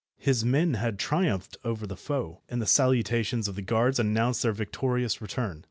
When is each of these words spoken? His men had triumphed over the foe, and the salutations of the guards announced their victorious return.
His 0.17 0.43
men 0.43 0.73
had 0.73 0.97
triumphed 0.97 1.57
over 1.63 1.85
the 1.85 1.95
foe, 1.95 2.41
and 2.49 2.59
the 2.59 2.65
salutations 2.65 3.47
of 3.47 3.53
the 3.53 3.61
guards 3.61 3.99
announced 3.99 4.41
their 4.41 4.51
victorious 4.51 5.21
return. 5.21 5.59